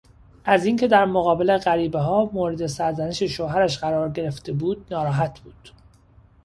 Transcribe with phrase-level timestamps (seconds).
[0.45, 5.71] از اینکه در مقابل غریبهها مورد سرزنش شوهرش قرار گرفته بود ناراحت بود.